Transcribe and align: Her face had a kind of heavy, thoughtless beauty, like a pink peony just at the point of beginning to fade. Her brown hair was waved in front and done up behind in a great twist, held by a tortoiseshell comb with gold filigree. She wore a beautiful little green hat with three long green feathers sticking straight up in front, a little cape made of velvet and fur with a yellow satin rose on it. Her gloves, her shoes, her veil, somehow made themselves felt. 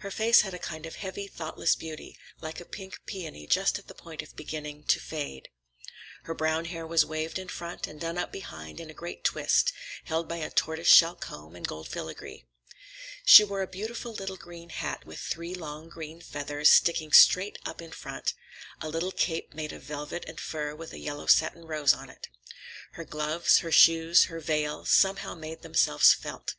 Her 0.00 0.10
face 0.10 0.40
had 0.40 0.52
a 0.52 0.58
kind 0.58 0.84
of 0.84 0.96
heavy, 0.96 1.28
thoughtless 1.28 1.76
beauty, 1.76 2.18
like 2.40 2.58
a 2.58 2.64
pink 2.64 2.98
peony 3.06 3.46
just 3.46 3.78
at 3.78 3.86
the 3.86 3.94
point 3.94 4.20
of 4.20 4.34
beginning 4.34 4.82
to 4.88 4.98
fade. 4.98 5.48
Her 6.24 6.34
brown 6.34 6.64
hair 6.64 6.84
was 6.84 7.06
waved 7.06 7.38
in 7.38 7.46
front 7.46 7.86
and 7.86 8.00
done 8.00 8.18
up 8.18 8.32
behind 8.32 8.80
in 8.80 8.90
a 8.90 8.94
great 8.94 9.22
twist, 9.22 9.72
held 10.06 10.26
by 10.28 10.38
a 10.38 10.50
tortoiseshell 10.50 11.14
comb 11.14 11.52
with 11.52 11.68
gold 11.68 11.86
filigree. 11.86 12.46
She 13.24 13.44
wore 13.44 13.62
a 13.62 13.68
beautiful 13.68 14.12
little 14.12 14.36
green 14.36 14.70
hat 14.70 15.06
with 15.06 15.20
three 15.20 15.54
long 15.54 15.88
green 15.88 16.20
feathers 16.20 16.68
sticking 16.68 17.12
straight 17.12 17.56
up 17.64 17.80
in 17.80 17.92
front, 17.92 18.34
a 18.80 18.88
little 18.88 19.12
cape 19.12 19.54
made 19.54 19.72
of 19.72 19.82
velvet 19.84 20.24
and 20.26 20.40
fur 20.40 20.74
with 20.74 20.92
a 20.92 20.98
yellow 20.98 21.26
satin 21.26 21.64
rose 21.64 21.94
on 21.94 22.10
it. 22.10 22.28
Her 22.94 23.04
gloves, 23.04 23.58
her 23.58 23.70
shoes, 23.70 24.24
her 24.24 24.40
veil, 24.40 24.84
somehow 24.84 25.36
made 25.36 25.62
themselves 25.62 26.12
felt. 26.12 26.56